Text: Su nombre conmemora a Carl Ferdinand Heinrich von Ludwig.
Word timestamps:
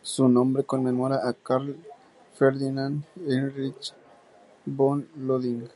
Su 0.00 0.26
nombre 0.26 0.64
conmemora 0.64 1.28
a 1.28 1.34
Carl 1.34 1.76
Ferdinand 2.34 3.04
Heinrich 3.28 3.92
von 4.64 5.06
Ludwig. 5.18 5.68